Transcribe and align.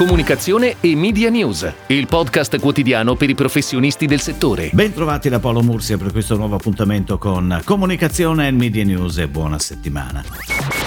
comunicazione 0.00 0.76
e 0.80 0.96
media 0.96 1.28
news, 1.28 1.70
il 1.88 2.06
podcast 2.06 2.58
quotidiano 2.58 3.16
per 3.16 3.28
i 3.28 3.34
professionisti 3.34 4.06
del 4.06 4.22
settore. 4.22 4.70
Bentrovati 4.72 5.28
da 5.28 5.40
Paolo 5.40 5.60
Mursia 5.60 5.98
per 5.98 6.10
questo 6.10 6.38
nuovo 6.38 6.54
appuntamento 6.54 7.18
con 7.18 7.60
comunicazione 7.64 8.48
e 8.48 8.50
media 8.50 8.82
news 8.82 9.18
e 9.18 9.28
buona 9.28 9.58
settimana. 9.58 10.24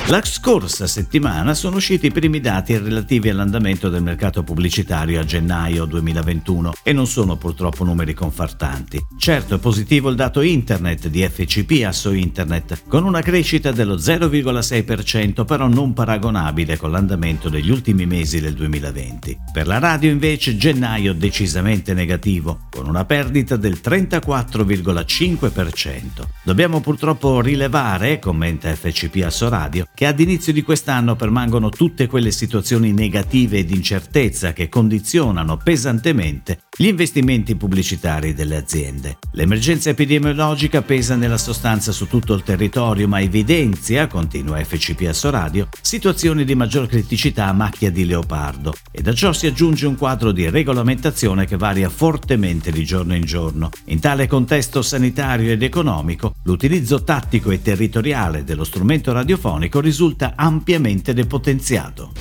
La 0.07 0.19
scorsa 0.23 0.87
settimana 0.87 1.53
sono 1.53 1.75
usciti 1.75 2.07
i 2.07 2.11
primi 2.11 2.39
dati 2.39 2.75
relativi 2.75 3.29
all'andamento 3.29 3.87
del 3.87 4.01
mercato 4.01 4.41
pubblicitario 4.41 5.19
a 5.19 5.23
gennaio 5.23 5.85
2021 5.85 6.73
e 6.81 6.91
non 6.91 7.05
sono 7.05 7.37
purtroppo 7.37 7.83
numeri 7.83 8.15
confortanti. 8.15 8.99
Certo 9.17 9.55
è 9.55 9.59
positivo 9.59 10.09
il 10.09 10.15
dato 10.15 10.41
internet 10.41 11.07
di 11.07 11.21
FCP 11.21 11.85
Asso 11.85 12.11
Internet 12.11 12.81
con 12.87 13.05
una 13.05 13.21
crescita 13.21 13.71
dello 13.71 13.95
0,6% 13.95 15.45
però 15.45 15.67
non 15.67 15.93
paragonabile 15.93 16.77
con 16.77 16.89
l'andamento 16.89 17.47
degli 17.47 17.69
ultimi 17.69 18.07
mesi 18.07 18.41
del 18.41 18.55
2020. 18.55 19.02
Per 19.51 19.67
la 19.67 19.79
radio 19.79 20.09
invece 20.09 20.55
gennaio 20.57 21.13
decisamente 21.13 21.93
negativo 21.93 22.61
con 22.69 22.87
una 22.87 23.03
perdita 23.05 23.55
del 23.55 23.79
34,5%. 23.83 26.01
Dobbiamo 26.43 26.81
purtroppo 26.81 27.39
rilevare, 27.41 28.19
commenta 28.19 28.73
FCP 28.73 29.23
Asso 29.25 29.49
Radio, 29.49 29.87
che 29.93 30.05
ad 30.05 30.19
inizio 30.19 30.53
di 30.53 30.61
quest'anno 30.63 31.15
permangono 31.15 31.69
tutte 31.69 32.07
quelle 32.07 32.31
situazioni 32.31 32.91
negative 32.93 33.59
ed 33.59 33.69
incertezza 33.71 34.53
che 34.53 34.69
condizionano 34.69 35.57
pesantemente 35.57 36.61
gli 36.75 36.87
investimenti 36.87 37.55
pubblicitari 37.55 38.33
delle 38.33 38.55
aziende. 38.55 39.19
L'emergenza 39.33 39.91
epidemiologica 39.91 40.81
pesa 40.81 41.15
nella 41.15 41.37
sostanza 41.37 41.91
su 41.91 42.07
tutto 42.07 42.33
il 42.33 42.41
territorio, 42.43 43.07
ma 43.07 43.21
evidenzia, 43.21 44.07
continua 44.07 44.63
FCP 44.63 45.05
Asso 45.07 45.29
Radio, 45.29 45.67
situazioni 45.81 46.43
di 46.43 46.55
maggior 46.55 46.87
criticità 46.87 47.45
a 47.47 47.53
macchia 47.53 47.91
di 47.91 48.05
leopardo 48.05 48.73
e 48.91 49.01
da 49.01 49.13
ciò 49.13 49.33
si 49.33 49.47
aggiunge 49.47 49.87
un 49.87 49.97
quadro 49.97 50.31
di 50.31 50.49
regolamentazione 50.49 51.45
che 51.45 51.57
varia 51.57 51.89
fortemente 51.89 52.71
di 52.71 52.85
giorno 52.85 53.15
in 53.15 53.23
giorno. 53.23 53.69
In 53.85 53.99
tale 53.99 54.27
contesto 54.27 54.81
sanitario 54.81 55.51
ed 55.51 55.63
economico, 55.63 56.35
l'utilizzo 56.43 57.03
tattico 57.03 57.51
e 57.51 57.61
territoriale 57.61 58.43
dello 58.43 58.63
strumento 58.63 59.11
radiofonico 59.11 59.79
risulta 59.79 60.33
ampiamente 60.35 61.13
depotenziato. 61.13 62.11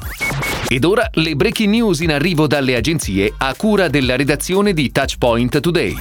Ed 0.69 0.85
ora 0.85 1.07
le 1.13 1.35
breaking 1.37 1.71
news 1.71 2.01
in 2.01 2.13
arrivo 2.13 2.47
dalle 2.47 2.75
agenzie 2.75 3.35
a 3.37 3.55
cura 3.55 3.89
della 3.89 4.17
redazione 4.17 4.73
di 4.73 4.91
Touchpoint 4.91 5.61
Today. 5.61 5.95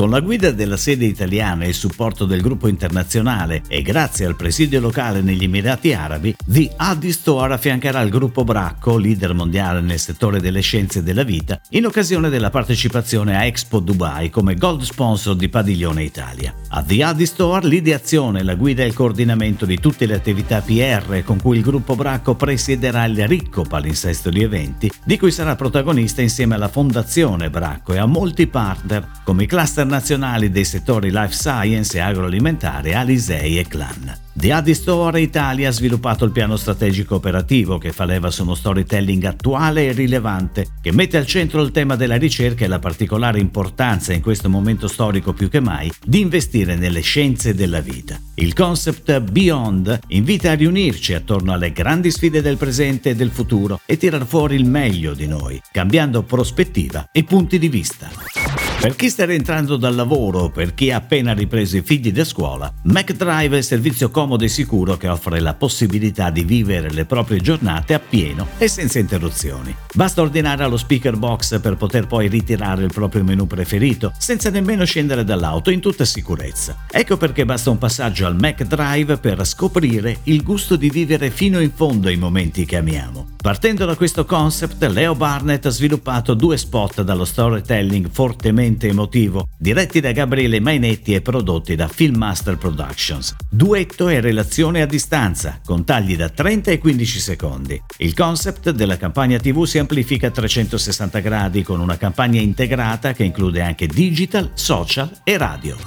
Con 0.00 0.08
la 0.08 0.20
guida 0.20 0.50
della 0.50 0.78
sede 0.78 1.04
italiana 1.04 1.64
e 1.64 1.68
il 1.68 1.74
supporto 1.74 2.24
del 2.24 2.40
gruppo 2.40 2.68
internazionale 2.68 3.60
e 3.68 3.82
grazie 3.82 4.24
al 4.24 4.34
presidio 4.34 4.80
locale 4.80 5.20
negli 5.20 5.44
Emirati 5.44 5.92
Arabi, 5.92 6.34
The 6.42 6.72
Addi 6.74 7.12
Store 7.12 7.52
affiancherà 7.52 8.00
il 8.00 8.08
gruppo 8.08 8.42
Bracco, 8.42 8.96
leader 8.96 9.34
mondiale 9.34 9.82
nel 9.82 9.98
settore 9.98 10.40
delle 10.40 10.62
scienze 10.62 11.02
della 11.02 11.22
vita, 11.22 11.60
in 11.72 11.84
occasione 11.84 12.30
della 12.30 12.48
partecipazione 12.48 13.36
a 13.36 13.44
Expo 13.44 13.78
Dubai 13.78 14.30
come 14.30 14.54
gold 14.54 14.84
sponsor 14.84 15.36
di 15.36 15.50
Padiglione 15.50 16.02
Italia. 16.02 16.54
A 16.70 16.82
The 16.82 17.04
Addi 17.04 17.26
Store 17.26 17.68
l'ideazione, 17.68 18.42
la 18.42 18.54
guida 18.54 18.82
e 18.82 18.86
il 18.86 18.94
coordinamento 18.94 19.66
di 19.66 19.78
tutte 19.78 20.06
le 20.06 20.14
attività 20.14 20.62
PR 20.62 21.22
con 21.24 21.38
cui 21.42 21.58
il 21.58 21.62
gruppo 21.62 21.94
Bracco 21.94 22.36
presiederà 22.36 23.04
il 23.04 23.28
ricco 23.28 23.64
palinsesto 23.64 24.30
di 24.30 24.42
eventi, 24.42 24.90
di 25.04 25.18
cui 25.18 25.30
sarà 25.30 25.56
protagonista 25.56 26.22
insieme 26.22 26.54
alla 26.54 26.68
Fondazione 26.68 27.50
Bracco 27.50 27.92
e 27.92 27.98
a 27.98 28.06
molti 28.06 28.46
partner 28.46 29.06
come 29.24 29.42
i 29.42 29.46
cluster 29.46 29.88
nazionali 29.90 30.50
dei 30.50 30.64
settori 30.64 31.10
life 31.10 31.34
science 31.34 31.98
e 31.98 32.00
agroalimentare 32.00 32.94
Alisei 32.94 33.58
e 33.58 33.66
Clan. 33.68 34.16
The 34.32 34.52
Addi 34.52 34.74
Store 34.74 35.20
Italia 35.20 35.68
ha 35.68 35.72
sviluppato 35.72 36.24
il 36.24 36.30
piano 36.30 36.56
strategico 36.56 37.16
operativo 37.16 37.76
che 37.76 37.92
fa 37.92 38.06
leva 38.06 38.30
su 38.30 38.42
uno 38.42 38.54
storytelling 38.54 39.24
attuale 39.24 39.86
e 39.86 39.92
rilevante 39.92 40.68
che 40.80 40.92
mette 40.92 41.18
al 41.18 41.26
centro 41.26 41.60
il 41.60 41.72
tema 41.72 41.96
della 41.96 42.16
ricerca 42.16 42.64
e 42.64 42.68
la 42.68 42.78
particolare 42.78 43.40
importanza 43.40 44.14
in 44.14 44.22
questo 44.22 44.48
momento 44.48 44.88
storico 44.88 45.34
più 45.34 45.50
che 45.50 45.60
mai 45.60 45.92
di 46.02 46.20
investire 46.20 46.76
nelle 46.76 47.00
scienze 47.00 47.54
della 47.54 47.80
vita. 47.80 48.18
Il 48.36 48.54
concept 48.54 49.20
Beyond 49.20 49.98
invita 50.06 50.52
a 50.52 50.54
riunirci 50.54 51.12
attorno 51.12 51.52
alle 51.52 51.72
grandi 51.72 52.10
sfide 52.10 52.40
del 52.40 52.56
presente 52.56 53.10
e 53.10 53.14
del 53.16 53.30
futuro 53.30 53.80
e 53.84 53.98
tirar 53.98 54.24
fuori 54.24 54.54
il 54.54 54.64
meglio 54.64 55.12
di 55.12 55.26
noi, 55.26 55.60
cambiando 55.70 56.22
prospettiva 56.22 57.08
e 57.12 57.24
punti 57.24 57.58
di 57.58 57.68
vista. 57.68 58.39
Per 58.80 58.96
chi 58.96 59.10
sta 59.10 59.26
rientrando 59.26 59.76
dal 59.76 59.94
lavoro 59.94 60.48
per 60.48 60.72
chi 60.72 60.90
ha 60.90 60.96
appena 60.96 61.34
ripreso 61.34 61.76
i 61.76 61.82
figli 61.82 62.10
da 62.12 62.24
scuola, 62.24 62.72
MacDrive 62.84 63.56
è 63.56 63.58
il 63.58 63.64
servizio 63.64 64.10
comodo 64.10 64.42
e 64.42 64.48
sicuro 64.48 64.96
che 64.96 65.06
offre 65.06 65.38
la 65.38 65.52
possibilità 65.52 66.30
di 66.30 66.44
vivere 66.44 66.90
le 66.90 67.04
proprie 67.04 67.40
giornate 67.40 67.92
a 67.92 67.98
pieno 67.98 68.48
e 68.56 68.68
senza 68.68 68.98
interruzioni. 68.98 69.76
Basta 69.92 70.22
ordinare 70.22 70.64
allo 70.64 70.78
speaker 70.78 71.18
box 71.18 71.60
per 71.60 71.76
poter 71.76 72.06
poi 72.06 72.28
ritirare 72.28 72.82
il 72.82 72.90
proprio 72.90 73.22
menu 73.22 73.46
preferito, 73.46 74.14
senza 74.16 74.48
nemmeno 74.48 74.86
scendere 74.86 75.24
dall'auto 75.24 75.68
in 75.68 75.80
tutta 75.80 76.06
sicurezza. 76.06 76.86
Ecco 76.90 77.18
perché 77.18 77.44
basta 77.44 77.68
un 77.68 77.76
passaggio 77.76 78.24
al 78.24 78.40
MacDrive 78.40 79.18
per 79.18 79.44
scoprire 79.44 80.20
il 80.22 80.42
gusto 80.42 80.76
di 80.76 80.88
vivere 80.88 81.28
fino 81.28 81.60
in 81.60 81.72
fondo 81.74 82.08
i 82.08 82.16
momenti 82.16 82.64
che 82.64 82.78
amiamo. 82.78 83.36
Partendo 83.40 83.86
da 83.86 83.96
questo 83.96 84.26
concept, 84.26 84.82
Leo 84.84 85.14
Barnett 85.14 85.64
ha 85.64 85.70
sviluppato 85.70 86.34
due 86.34 86.58
spot 86.58 87.00
dallo 87.00 87.24
storytelling 87.24 88.10
fortemente 88.10 88.88
emotivo, 88.88 89.48
diretti 89.58 90.00
da 90.00 90.12
Gabriele 90.12 90.60
Mainetti 90.60 91.14
e 91.14 91.22
prodotti 91.22 91.74
da 91.74 91.88
Filmmaster 91.88 92.58
Productions. 92.58 93.34
Duetto 93.48 94.08
e 94.08 94.20
relazione 94.20 94.82
a 94.82 94.86
distanza, 94.86 95.58
con 95.64 95.86
tagli 95.86 96.16
da 96.16 96.28
30 96.28 96.72
e 96.72 96.78
15 96.78 97.18
secondi. 97.18 97.82
Il 97.96 98.12
concept 98.12 98.70
della 98.72 98.98
campagna 98.98 99.38
TV 99.38 99.64
si 99.64 99.78
amplifica 99.78 100.26
a 100.26 100.30
360 100.30 101.20
gradi 101.20 101.62
con 101.62 101.80
una 101.80 101.96
campagna 101.96 102.42
integrata 102.42 103.14
che 103.14 103.24
include 103.24 103.62
anche 103.62 103.86
digital, 103.86 104.50
social 104.52 105.10
e 105.24 105.38
radio. 105.38 105.78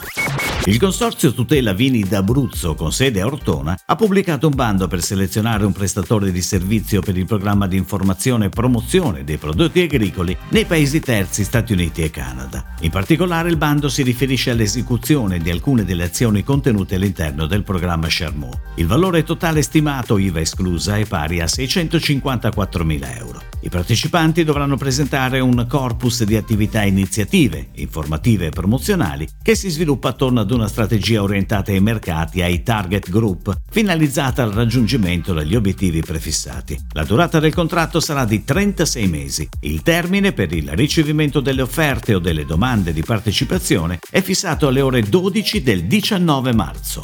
Il 0.65 0.79
Consorzio 0.79 1.33
Tutela 1.33 1.73
Vini 1.73 2.03
d'Abruzzo, 2.03 2.73
con 2.73 2.93
sede 2.93 3.19
a 3.19 3.25
Ortona, 3.25 3.77
ha 3.85 3.95
pubblicato 3.97 4.47
un 4.47 4.55
bando 4.55 4.87
per 4.87 5.03
selezionare 5.03 5.65
un 5.65 5.73
prestatore 5.73 6.31
di 6.31 6.41
servizio 6.41 7.01
per 7.01 7.17
il 7.17 7.25
programma 7.25 7.67
di 7.67 7.75
informazione 7.75 8.45
e 8.45 8.49
promozione 8.49 9.25
dei 9.25 9.35
prodotti 9.35 9.81
agricoli 9.81 10.35
nei 10.51 10.63
paesi 10.63 11.01
terzi 11.01 11.43
Stati 11.43 11.73
Uniti 11.73 12.01
e 12.01 12.09
Canada. 12.09 12.63
In 12.79 12.91
particolare 12.91 13.49
il 13.49 13.57
bando 13.57 13.89
si 13.89 14.03
riferisce 14.03 14.51
all'esecuzione 14.51 15.39
di 15.39 15.49
alcune 15.49 15.83
delle 15.83 16.05
azioni 16.05 16.45
contenute 16.45 16.95
all'interno 16.95 17.45
del 17.45 17.63
programma 17.63 18.07
Charmot. 18.07 18.57
Il 18.75 18.87
valore 18.87 19.23
totale 19.23 19.61
stimato, 19.63 20.17
IVA 20.17 20.39
esclusa, 20.39 20.95
è 20.95 21.05
pari 21.05 21.41
a 21.41 21.45
654.000 21.45 23.17
euro. 23.17 23.52
I 23.63 23.69
partecipanti 23.69 24.43
dovranno 24.43 24.75
presentare 24.75 25.39
un 25.39 25.65
corpus 25.69 26.25
di 26.25 26.35
attività 26.35 26.83
iniziative, 26.83 27.69
informative 27.75 28.47
e 28.47 28.49
promozionali 28.49 29.25
che 29.41 29.55
si 29.55 29.69
sviluppa 29.69 30.09
attorno 30.09 30.41
ad 30.41 30.51
una 30.51 30.67
strategia 30.67 31.21
orientata 31.21 31.71
ai 31.71 31.79
mercati 31.79 32.39
e 32.39 32.43
ai 32.43 32.61
target 32.61 33.09
group, 33.09 33.57
finalizzata 33.71 34.43
al 34.43 34.51
raggiungimento 34.51 35.33
degli 35.33 35.55
obiettivi 35.55 36.01
prefissati. 36.01 36.77
La 36.91 37.05
durata 37.05 37.39
del 37.39 37.53
contratto 37.53 38.01
sarà 38.01 38.25
di 38.25 38.43
36 38.43 39.07
mesi. 39.07 39.47
Il 39.61 39.81
termine 39.81 40.33
per 40.33 40.51
il 40.51 40.67
ricevimento 40.73 41.39
delle 41.39 41.61
offerte 41.61 42.15
o 42.15 42.19
delle 42.19 42.43
domande 42.43 42.91
di 42.91 43.01
partecipazione 43.01 43.99
è 44.09 44.21
fissato 44.21 44.67
alle 44.67 44.81
ore 44.81 45.03
12 45.03 45.63
del 45.63 45.85
19 45.85 46.53
marzo. 46.53 47.01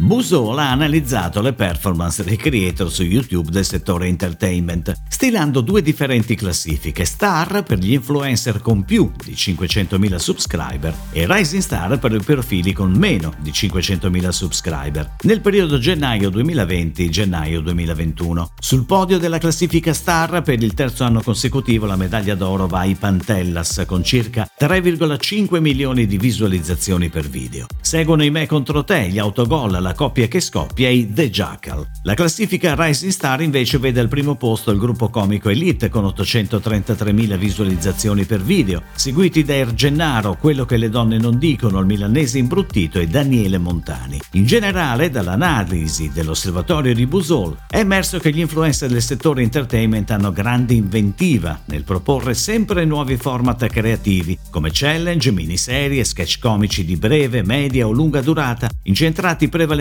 Busol 0.00 0.58
ha 0.58 0.70
analizzato 0.70 1.42
le 1.42 1.52
performance 1.52 2.24
dei 2.24 2.38
creator 2.38 2.90
su 2.90 3.02
YouTube 3.02 3.50
del 3.50 3.66
settore 3.66 4.06
entertainment, 4.06 4.94
stilando 5.06 5.60
due 5.60 5.82
differenti 5.82 6.34
classifiche, 6.34 7.04
Star 7.04 7.62
per 7.62 7.76
gli 7.76 7.92
influencer 7.92 8.62
con 8.62 8.82
più 8.84 9.12
di 9.22 9.32
500.000 9.32 10.16
subscriber 10.16 10.94
e 11.12 11.26
Rising 11.28 11.60
Star 11.60 11.98
per 11.98 12.14
i 12.14 12.22
profili 12.22 12.72
con 12.72 12.92
meno 12.92 13.34
di 13.40 13.50
500.000 13.50 14.28
subscriber, 14.30 15.16
nel 15.24 15.42
periodo 15.42 15.78
gennaio 15.78 16.30
2020-gennaio 16.30 17.60
2021. 17.60 18.52
Sul 18.58 18.86
podio 18.86 19.18
della 19.18 19.38
classifica 19.38 19.92
Star 19.92 20.40
per 20.40 20.62
il 20.62 20.72
terzo 20.72 21.04
anno 21.04 21.20
consecutivo 21.20 21.84
la 21.84 21.96
medaglia 21.96 22.34
d'oro 22.34 22.66
va 22.66 22.80
ai 22.80 22.94
Pantellas 22.94 23.82
con 23.86 24.02
circa 24.02 24.48
3,5 24.58 25.60
milioni 25.60 26.06
di 26.06 26.16
visualizzazioni 26.16 27.10
per 27.10 27.28
video. 27.28 27.66
Seguono 27.82 28.24
i 28.24 28.30
Me 28.30 28.46
contro 28.46 28.82
te, 28.82 29.08
gli 29.10 29.18
autogol, 29.18 29.88
la 29.90 29.96
coppia 29.96 30.28
che 30.28 30.38
scoppia 30.38 30.88
i 30.88 31.12
The 31.12 31.30
Jackal. 31.30 31.84
La 32.04 32.14
classifica 32.14 32.76
Rising 32.76 33.10
Star 33.10 33.40
invece 33.42 33.78
vede 33.78 33.98
al 33.98 34.06
primo 34.06 34.36
posto 34.36 34.70
il 34.70 34.78
gruppo 34.78 35.08
comico 35.08 35.48
Elite 35.48 35.88
con 35.88 36.04
833.000 36.04 37.36
visualizzazioni 37.36 38.24
per 38.24 38.40
video, 38.40 38.82
seguiti 38.94 39.42
da 39.42 39.54
Ergennaro, 39.54 40.36
quello 40.36 40.64
che 40.64 40.76
le 40.76 40.90
donne 40.90 41.18
non 41.18 41.38
dicono, 41.40 41.80
il 41.80 41.86
milanese 41.86 42.38
imbruttito 42.38 43.00
e 43.00 43.08
Daniele 43.08 43.58
Montani. 43.58 44.20
In 44.34 44.46
generale, 44.46 45.10
dall'analisi 45.10 46.12
dell'osservatorio 46.14 46.94
di 46.94 47.06
Busol, 47.08 47.56
è 47.68 47.78
emerso 47.78 48.20
che 48.20 48.30
gli 48.30 48.38
influencer 48.38 48.88
del 48.88 49.02
settore 49.02 49.42
entertainment 49.42 50.12
hanno 50.12 50.30
grande 50.30 50.74
inventiva 50.74 51.62
nel 51.64 51.82
proporre 51.82 52.34
sempre 52.34 52.84
nuovi 52.84 53.16
format 53.16 53.66
creativi, 53.66 54.38
come 54.50 54.70
challenge, 54.72 55.32
miniserie, 55.32 56.04
sketch 56.04 56.38
comici 56.38 56.84
di 56.84 56.94
breve, 56.94 57.42
media 57.42 57.88
o 57.88 57.90
lunga 57.90 58.20
durata, 58.20 58.68
incentrati 58.84 59.48
prevalentemente 59.48 59.78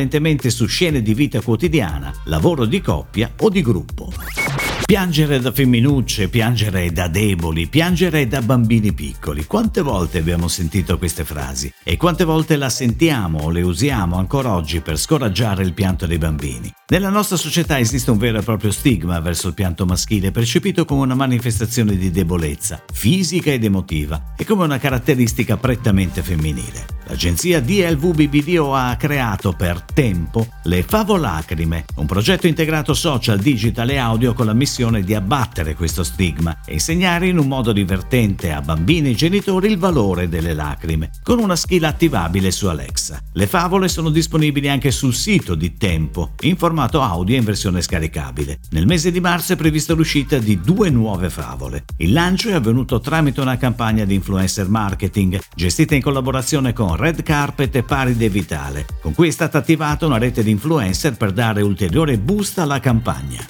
su 0.49 0.65
scene 0.67 1.01
di 1.01 1.13
vita 1.13 1.41
quotidiana, 1.41 2.13
lavoro 2.25 2.65
di 2.65 2.79
coppia 2.81 3.31
o 3.39 3.49
di 3.49 3.61
gruppo. 3.61 4.11
Piangere 4.85 5.39
da 5.39 5.51
femminucce, 5.51 6.29
piangere 6.29 6.91
da 6.91 7.07
deboli, 7.07 7.67
piangere 7.67 8.27
da 8.27 8.41
bambini 8.41 8.93
piccoli. 8.93 9.45
Quante 9.45 9.81
volte 9.81 10.17
abbiamo 10.17 10.47
sentito 10.47 10.97
queste 10.97 11.23
frasi? 11.23 11.71
E 11.83 11.97
quante 11.97 12.23
volte 12.23 12.55
la 12.55 12.69
sentiamo 12.69 13.39
o 13.39 13.49
le 13.49 13.61
usiamo 13.61 14.17
ancora 14.17 14.55
oggi 14.55 14.81
per 14.81 14.97
scoraggiare 14.97 15.63
il 15.63 15.73
pianto 15.73 16.07
dei 16.07 16.17
bambini? 16.17 16.73
Nella 16.91 17.09
nostra 17.09 17.37
società 17.37 17.77
esiste 17.77 18.09
un 18.09 18.17
vero 18.17 18.39
e 18.39 18.41
proprio 18.41 18.71
stigma 18.71 19.19
verso 19.19 19.49
il 19.49 19.53
pianto 19.53 19.85
maschile 19.85 20.31
percepito 20.31 20.85
come 20.85 21.03
una 21.03 21.13
manifestazione 21.13 21.95
di 21.95 22.09
debolezza, 22.09 22.83
fisica 22.91 23.51
ed 23.51 23.63
emotiva, 23.63 24.33
e 24.35 24.43
come 24.43 24.63
una 24.63 24.79
caratteristica 24.79 25.55
prettamente 25.57 26.23
femminile. 26.23 26.97
L'agenzia 27.09 27.59
DLVBBDO 27.59 28.75
ha 28.75 28.95
creato 28.95 29.53
per 29.53 29.81
tempo 29.81 30.47
le 30.63 30.83
Favolacrime, 30.83 31.85
un 31.95 32.05
progetto 32.05 32.45
integrato 32.45 32.93
social, 32.93 33.39
digital 33.39 33.89
e 33.89 33.97
audio 33.97 34.33
con 34.33 34.45
la 34.45 34.53
missione 34.53 35.01
di 35.01 35.15
abbattere 35.15 35.73
questo 35.73 36.03
stigma 36.03 36.61
e 36.65 36.73
insegnare 36.73 37.27
in 37.27 37.39
un 37.39 37.47
modo 37.47 37.71
divertente 37.71 38.51
a 38.51 38.61
bambini 38.61 39.11
e 39.11 39.15
genitori 39.15 39.71
il 39.71 39.79
valore 39.79 40.29
delle 40.29 40.53
lacrime, 40.53 41.09
con 41.23 41.39
una 41.39 41.55
skill 41.55 41.83
attivabile 41.83 42.51
su 42.51 42.67
Alexa. 42.67 43.21
Le 43.33 43.47
favole 43.47 43.87
sono 43.87 44.11
disponibili 44.11 44.69
anche 44.69 44.91
sul 44.91 45.15
sito 45.15 45.55
di 45.55 45.77
Tempo, 45.77 46.33
in 46.41 46.57
formato 46.79 47.01
audio 47.01 47.35
in 47.35 47.43
versione 47.43 47.81
scaricabile. 47.81 48.59
Nel 48.69 48.85
mese 48.85 49.11
di 49.11 49.19
marzo 49.19 49.51
è 49.51 49.55
prevista 49.57 49.93
l'uscita 49.93 50.37
di 50.37 50.61
due 50.61 50.89
nuove 50.89 51.29
favole. 51.29 51.83
Il 51.97 52.13
lancio 52.13 52.47
è 52.47 52.53
avvenuto 52.53 53.01
tramite 53.01 53.41
una 53.41 53.57
campagna 53.57 54.05
di 54.05 54.13
influencer 54.13 54.69
marketing 54.69 55.41
gestita 55.53 55.95
in 55.95 56.01
collaborazione 56.01 56.71
con 56.71 56.95
Red 56.95 57.21
Carpet 57.21 57.75
e 57.75 57.83
Paride 57.83 58.29
Vitale. 58.29 58.85
Con 59.01 59.13
cui 59.13 59.27
è 59.27 59.31
stata 59.31 59.57
attivata 59.57 60.05
una 60.05 60.17
rete 60.17 60.41
di 60.41 60.51
influencer 60.51 61.17
per 61.17 61.33
dare 61.33 61.61
ulteriore 61.61 62.17
boost 62.17 62.59
alla 62.59 62.79
campagna. 62.79 63.45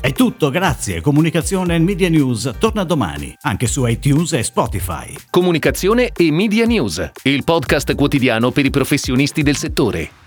È 0.00 0.12
tutto, 0.12 0.48
grazie. 0.48 1.02
Comunicazione 1.02 1.74
e 1.74 1.78
Media 1.78 2.08
News 2.08 2.54
torna 2.58 2.84
domani, 2.84 3.36
anche 3.42 3.66
su 3.66 3.84
iTunes 3.84 4.32
e 4.32 4.42
Spotify. 4.42 5.14
Comunicazione 5.28 6.10
e 6.16 6.32
Media 6.32 6.64
News, 6.64 7.10
il 7.24 7.44
podcast 7.44 7.94
quotidiano 7.94 8.50
per 8.50 8.64
i 8.64 8.70
professionisti 8.70 9.42
del 9.42 9.56
settore. 9.56 10.24